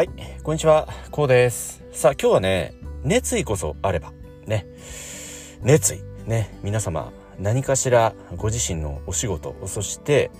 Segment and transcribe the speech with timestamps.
[0.00, 0.10] はい、
[0.42, 1.82] こんにちは、こうです。
[1.92, 2.72] さあ、今日はね、
[3.04, 4.14] 熱意こそあれば、
[4.46, 4.66] ね、
[5.60, 10.30] 熱意、ね、皆様、何かしらご自身のお仕事、そして、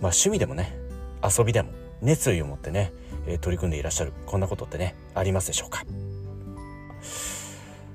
[0.00, 0.78] まあ趣味でもね、
[1.20, 2.92] 遊びでも、熱意を持ってね、
[3.26, 5.82] え取り組んでいらっしゃる、こんなことってね、ありますでしょうか？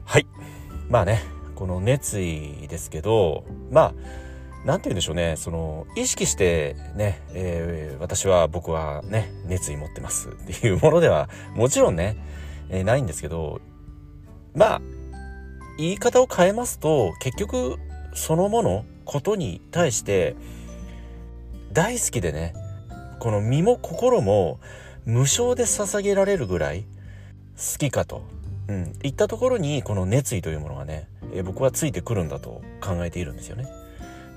[0.04, 0.28] はい。
[0.90, 1.22] まあね、
[1.56, 3.94] この熱意ですけど、まあ、
[4.66, 12.18] なんて言うんでしょうね、その、意識してね、えー私は、僕はね、熱意持ってますっていうものでは、もちろんね、
[12.70, 13.62] えーないんですけど、
[14.56, 14.82] まあ、
[15.78, 17.78] 言い方を変えますと、結局、
[18.14, 20.36] そのもの、ことに対して、
[21.72, 22.54] 大好きでね、
[23.20, 24.60] この身も心も
[25.06, 26.86] 無償で捧げられるぐらい
[27.58, 28.24] 好きかと、
[28.68, 33.66] うん、いったところにこの熱意というものがね、えー僕はついてくるんだと考えているんですよね。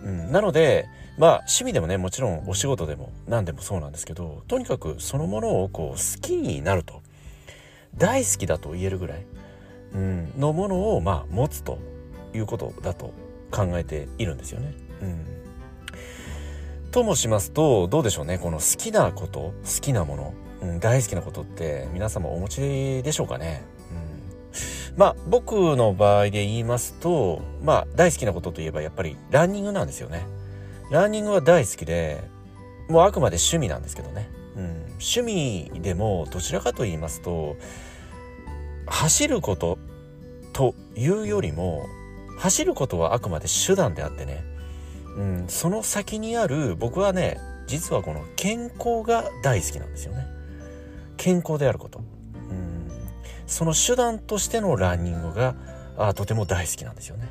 [0.06, 0.88] うん、なので
[1.18, 7.02] まあ趣味でもねもちろんお仕事でも何でもそうなんですけどとにかくそのものをこう好きになると。
[7.96, 9.26] 大好きだと言えるぐらい、
[9.94, 11.78] うん、のものをまあ持つと
[12.34, 13.12] いうことだと
[13.50, 14.74] 考えているんですよね。
[15.02, 15.24] うん。
[16.90, 23.64] ともしますとどうでしょうねこの好きなこと好きなもの、うん、大好きなことって皆様お持ちでしょうかね、
[24.96, 30.26] まあ僕の場合で言いますとまあ大好きなことといえばやっぱりランニングなんですよね。
[30.90, 32.22] ランニングは大好きで
[32.88, 34.64] もうあくまで趣味なんですけどね、うん、
[35.00, 37.56] 趣味でもどちらかと言いますと
[38.86, 39.78] 走ること
[40.52, 41.86] というよりも
[42.38, 44.44] 走ることはあくまで手段であってね。
[45.16, 50.26] うん、その先にある僕はね実はこの健康が大好きなんですよね。
[51.16, 52.02] 健康であること、
[53.46, 55.54] その手段としてのランニングが
[55.96, 57.28] あとても大好きなんですよね。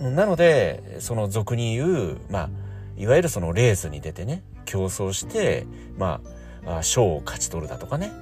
[0.00, 2.50] なのでその俗に言うまあ
[2.96, 6.20] いわゆるそのレースに出てね競争してま
[6.66, 8.12] ああ賞を勝ち取るだとかね。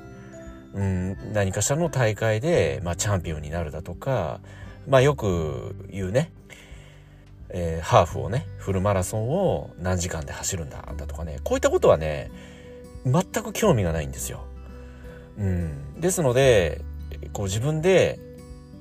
[0.75, 4.41] うん、何かしらの大会で、まあ、チャンピオンになるだとか、
[4.89, 6.33] まあ、よく言うね、
[7.51, 11.41] えーハーフをねフルマラソンを何時間で走るんだだとかね。
[11.45, 12.30] こういったことはね
[13.05, 14.45] 全く興味がないんですよ。
[15.39, 16.83] うん、ですので
[17.33, 18.19] こう自分で、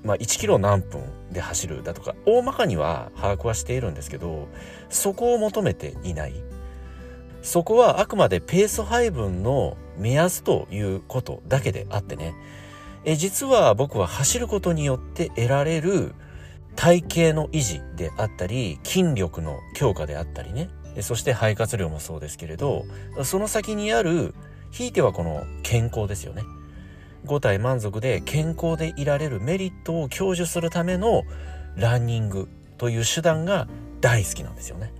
[0.03, 4.47] まあ、1キロ何分で走るだとか大まかには把握はしているんですけど
[4.89, 6.33] そこを求めていない。
[7.41, 12.35] そこはあくまでペース配分の目安ということだけであってね。
[13.03, 16.13] え実は僕は走ることによって得られる
[16.75, 20.69] 体型の維持であったり筋力の強化であったりね。
[20.99, 22.83] そして肺活量もそうですけれど
[23.23, 24.35] その先にある
[24.71, 26.43] ひいてはこの健康ですよね。
[27.25, 31.23] 五体満足で健康でいられるメリットを享受するための
[31.75, 33.67] ランニングという手段が
[34.01, 34.93] 大好きなんですよね。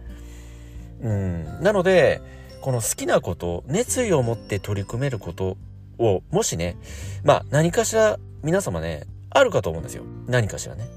[1.01, 2.21] うん、なので
[2.61, 5.57] この好きなこと熱意を持って取り組めること
[5.97, 6.77] をもしね
[7.23, 10.87] まあ何かしら皆様ねあるかと思うんですよ何かしらね。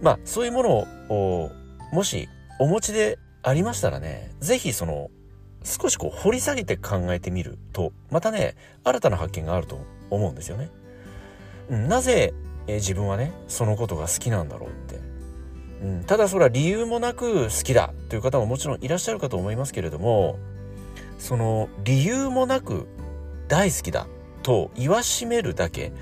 [0.00, 0.70] まあそういうもの
[1.08, 1.50] を
[1.92, 5.10] もしお持ちでありましたらね是非その
[5.64, 10.70] 少しこう掘り下げて考えてみるとまたね新たな発見があると思うんですよね。
[11.70, 12.34] なぜ、
[12.66, 15.00] え自分はねそのことが好きなんだろうって、
[15.82, 20.38] うん、ただそれは理由もなく好きだという方ももちろんいらっしゃるかと思いますけれども
[21.18, 22.86] その理由もなく
[23.48, 24.06] 大好きだ
[24.42, 25.92] と言わしめるだけ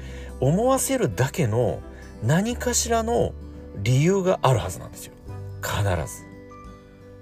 [0.41, 1.81] 思わせるだけの
[2.23, 3.33] 何かしらの
[3.77, 5.15] 理由があるはずなんですよ
[5.63, 6.25] 必ず。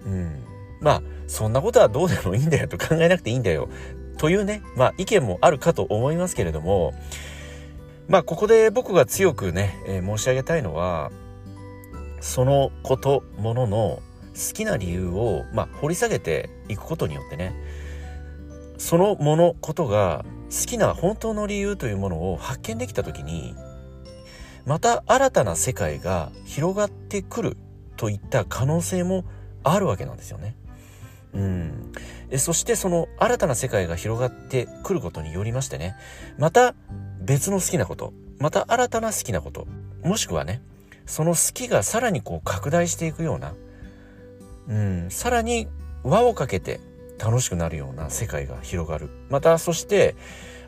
[0.06, 0.44] うん、
[0.80, 3.68] まあそんなことはどうでもいいんだよと考えなくていいんだよ
[4.16, 6.94] というねまあ意見もあるかと思いますけれども
[8.08, 11.12] まあここで僕が強くね、えー申し上げたいのは
[12.20, 14.02] そのことものの
[14.34, 17.54] 好きな理由を、まあ、掘り下げていくことによってね
[18.78, 23.54] そのものことが好きな本当の理由というものを発見できた時に
[24.64, 27.56] また新たな世界が広がってくる
[27.96, 29.24] といった可能性も
[29.64, 30.54] あるわけなんですよね。
[31.34, 31.92] うん、
[32.30, 35.94] えそしてその新たな世界が広がってくることによりましてね。
[36.38, 36.74] また
[37.20, 38.12] 別の好きなこと。
[38.38, 39.66] また新たな好きなこと。
[40.02, 40.62] もしくはね
[41.06, 43.54] その好きがさらにこう拡大していくような、
[44.68, 45.68] うん、さらに
[46.04, 46.80] 輪をかけて
[47.18, 49.10] 楽しくなるような世界が広がる。
[49.28, 50.14] またそして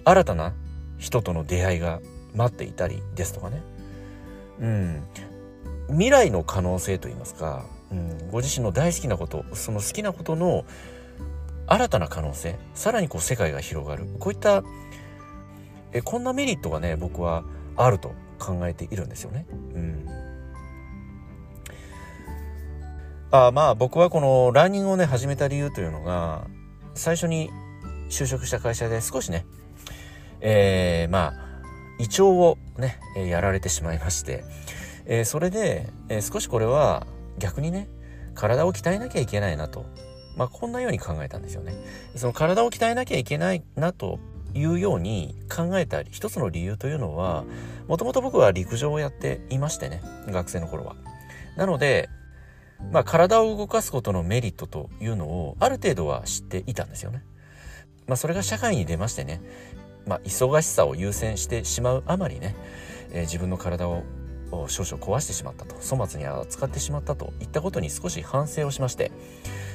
[0.04, 0.52] 新たな
[0.98, 2.00] 人との出会いが
[2.34, 3.62] 待っていたりですとかね、
[4.60, 5.02] うん、
[5.88, 10.64] 未来の可能性といいますか、うん、ご自身の大好きなことその好きなことの
[11.66, 14.62] 新たな可能性さらにこう世界が広がるこういった
[15.92, 17.44] えこんなメリットがね僕は
[17.76, 19.46] あると考えているんですよね。
[19.50, 20.06] うん、
[23.30, 26.46] あまあ僕はこのランニングをね始めた理由というのが
[26.94, 27.50] 最初に
[28.08, 29.46] 就職した会社で少しね、
[30.40, 31.34] えー、まあ、
[31.98, 34.44] 胃腸をね、やられてしまいまして、
[35.06, 37.06] えー、それで、えー、少しこれは
[37.40, 37.88] 逆にね、
[38.34, 39.84] 体を鍛えなきゃいけないなと。
[40.36, 41.74] まあ、こんなように考えたんですよね。
[42.14, 44.20] その体を鍛えなきゃいけないなと
[44.54, 47.44] いうように考えた一つの理由というのは、
[47.88, 50.94] もともと僕は陸上をやっていましてね、学生の頃は。
[51.56, 52.08] なので、
[52.92, 57.24] まあ、体を動かすことのメリットというのをある程度は知っていたんですよね。
[58.06, 59.40] まあ、それが社会に出ましてね、
[60.06, 62.56] まあ、忙しさを優先してしまうあまりね、
[63.12, 64.02] えー、自分の体を
[64.68, 65.76] 少々壊してしまったと。
[65.76, 69.10] 粗末に扱ってしまったといったことに少し反省をしまして、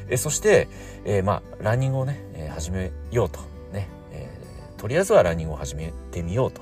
[0.09, 0.67] え、そして、
[1.05, 3.39] えー、まあランニングをね、えー、始めようと
[3.71, 6.61] ね、えー、とりあえずはランニングを始めてみようと。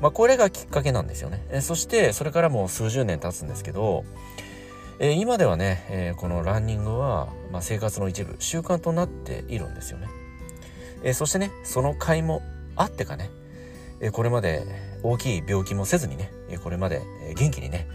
[0.00, 4.04] まあこれがきっかけなんですよね、え、そしてそれからもう数十年経つんですけど、
[4.98, 10.08] えー、今ではね、えー、このランニングは、まあ、生活の一部習慣となっているんですよね、
[11.04, 12.42] えー、そしてねその甲斐も
[12.74, 13.30] あってかね、
[14.10, 14.64] これまで
[15.02, 16.32] 大きい病気もせずにね、
[16.62, 17.02] これまで
[17.36, 17.86] 元気にね、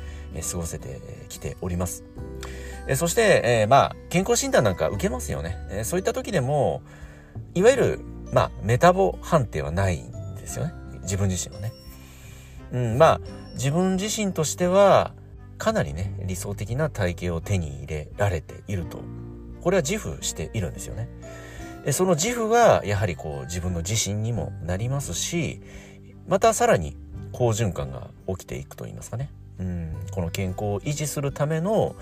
[0.50, 1.00] 過ごせて
[1.30, 2.04] きております。
[2.95, 5.83] そして、えー、まあ、健康診断なんか受けますよね。
[5.83, 6.81] そういった時でも、
[7.54, 8.00] いわゆる、
[8.31, 10.74] まあ、メタボ判定はないんですよね。
[11.01, 11.74] 自分自身はね。
[12.71, 13.21] うん、まあ、
[13.53, 15.13] 自分自身としては、
[15.57, 19.01] かなりね、理想的な体型を手に入れられていると。
[19.62, 21.10] これは自負しているんですよね。
[21.92, 25.62] その自負がやはりこう自分の自信にもなりますし
[26.27, 26.95] またさらに
[27.31, 29.29] 好循環が起きていくと言いますかね
[29.59, 31.95] うんこの健康を維持するための、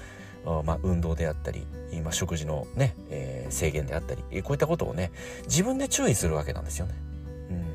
[0.65, 5.11] まあ、運動であったり今食事のね、えー、制限であったりこういったことをね
[5.45, 6.93] 自分で注意するわけなんですよね。
[7.49, 7.65] うん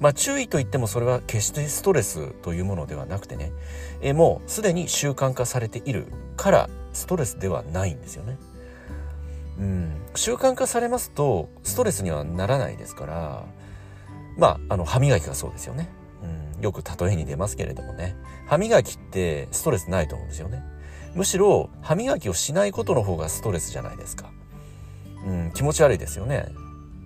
[0.00, 3.52] まあ注意といってもそれは決してストレスというものではなくてね、
[4.00, 6.06] え、もうすでに習慣化されている
[6.36, 8.36] からストレスではないんですよね。
[9.58, 13.44] うん、習慣化されますとストレスにはならないですから
[14.36, 15.88] まああの歯磨きがそうですよね、
[16.56, 18.16] うん、よく例えに出ますけれどもね。
[18.46, 20.62] 歯磨きってストレスないと思うんですよね。
[21.14, 24.30] むしろ歯磨きをしないことの方がストレスじゃないですか、
[25.26, 26.46] うん、気持ち悪いですよね。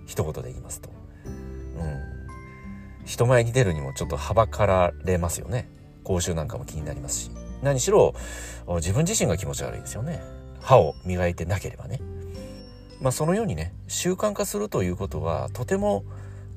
[0.05, 0.89] 一言で言いますと、
[1.25, 5.69] うん、人前に出るにもちょっとはばかられますよね。
[6.05, 7.31] 口臭なんかも気になりますし。
[7.61, 8.13] 何しろ
[8.75, 10.21] 自分自身が気持ち悪いですよね。
[10.61, 11.99] 歯を磨いてなければね。
[13.01, 16.03] まあ、そのようにね習慣化するということはとても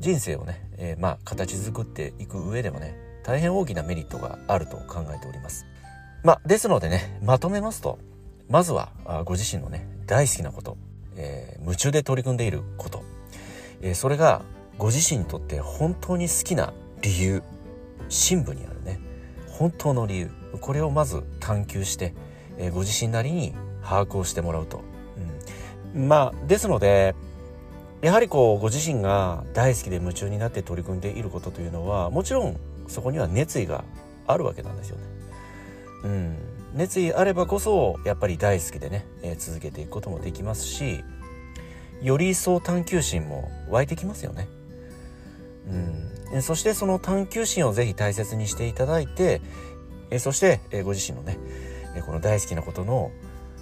[0.00, 5.66] 人生をね、えー、まあ形作っていく上でもね大変大きなメリットがあると考えております。
[6.22, 7.98] まあ、ですのでねまとめますと
[8.48, 8.90] まずは
[9.24, 10.76] ご自身のね大好きなこと、
[11.16, 13.02] えー、夢中で取り組んでいること、
[13.80, 14.42] えー、それが
[14.76, 17.42] ご自身にとって本当に好きな理由
[18.08, 19.00] 深部にあるね
[19.48, 20.30] 本当の理由
[20.60, 22.14] これをまず探求して、
[22.58, 24.82] えー、ご自身なりに把握をしてもらうと。
[25.94, 27.16] まあですので
[28.02, 32.56] やはりこうご自身が大好きで夢中になって取り組んでいることというのはもちろん
[32.88, 33.84] そこには熱意が
[34.26, 35.02] あるわけなんですよね。
[36.04, 36.36] うん、
[36.74, 41.04] 熱意あればこそやっぱり大好きでね、えー、続けていくこともできますし
[42.00, 44.48] より一層探求心も湧いてきますよね。
[46.32, 49.42] うん、そしてその探求心をぜひ大切にしていただいて、
[50.10, 51.38] えー、そして、えー、ご自身のね、
[51.94, 53.10] えこの大好きなことの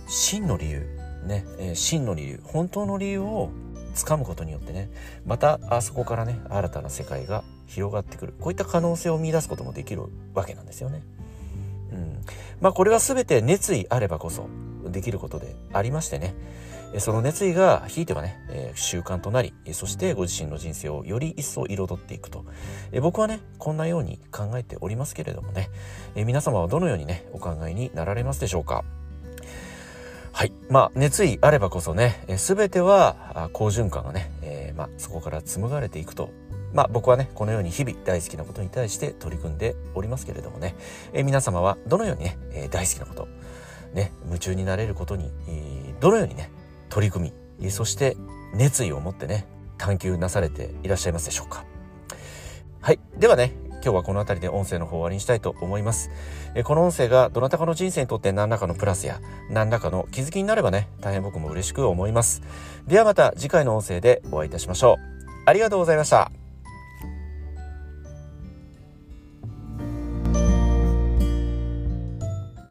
[0.06, 0.86] 真の理由
[1.24, 3.50] ね、えー、真の理由本当の理由を
[3.98, 4.90] つかむことによってね
[5.26, 8.34] またあそこからね新たな世界が広がってくる。
[8.40, 10.02] こういった可能性を見出すこともできる
[10.34, 11.02] わけなんですよね。
[11.92, 12.20] うん、
[12.60, 14.48] まあこれは全て熱意あればこそ
[14.86, 16.34] できることでありましてね。
[16.96, 22.46] その熱意がひいてはね、え、習慣となりそしてご自身の人生をより一層彩っていくと、
[22.92, 25.68] え、僕はねこんなように考えておりますけれどもね、
[26.14, 28.84] え、皆様はどのようにねお考えになられますでしょうか。
[30.38, 30.52] はい。
[30.70, 36.30] まあ、熱意あればこそね、すべては好循環がね、えー、まあ、そこから紡がれていくと。
[36.72, 40.76] まあ、僕はね、このように日々大好きなことに対して取り組んでおりますけれどもね、
[41.12, 43.28] えー、皆様はどのようにね、えー、大好きなこと、
[43.94, 46.52] ね、夢中になれることに、えー、どのようにね、
[46.88, 48.16] 取り組み、そして
[48.54, 49.44] 熱意を持ってね、
[49.76, 51.64] 探求なされていらっしゃいますでしょうか。
[52.80, 53.00] はい。
[53.18, 53.54] ではね、
[53.88, 56.10] 今日はこの辺りで音声の方終わりにしたいと思います。
[56.54, 59.18] えこの音声がどなたかの人生にとって何らかのプラスや
[59.48, 62.42] 何らかの気づきになればね、大変僕も嬉しく思います。
[62.86, 65.30] ではまた次回の音声でお会いいたしましょう。
[65.46, 66.37] ありがとうございました。